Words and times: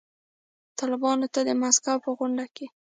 طالبانو 0.79 1.27
ته 1.33 1.39
د 1.47 1.49
مسکو 1.61 1.93
په 2.03 2.09
غونډه 2.17 2.45
کې 2.55 2.65